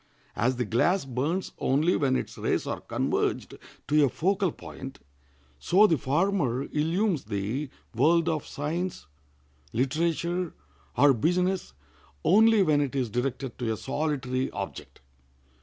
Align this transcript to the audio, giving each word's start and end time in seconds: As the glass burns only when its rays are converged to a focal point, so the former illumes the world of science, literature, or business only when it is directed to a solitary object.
As 0.35 0.55
the 0.55 0.65
glass 0.65 1.05
burns 1.05 1.51
only 1.59 1.95
when 1.95 2.15
its 2.15 2.35
rays 2.35 2.65
are 2.65 2.81
converged 2.81 3.53
to 3.87 4.03
a 4.03 4.09
focal 4.09 4.51
point, 4.51 4.97
so 5.59 5.85
the 5.85 5.95
former 5.95 6.63
illumes 6.63 7.25
the 7.25 7.69
world 7.93 8.27
of 8.27 8.47
science, 8.47 9.05
literature, 9.73 10.55
or 10.97 11.13
business 11.13 11.73
only 12.23 12.63
when 12.63 12.81
it 12.81 12.95
is 12.95 13.11
directed 13.11 13.59
to 13.59 13.71
a 13.71 13.77
solitary 13.77 14.49
object. 14.49 15.01